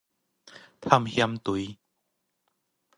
[0.79, 1.77] 探險隊